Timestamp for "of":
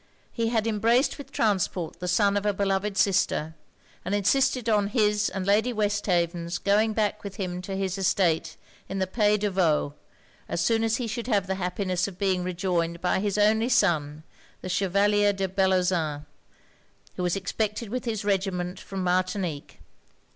2.35-2.43, 12.07-12.17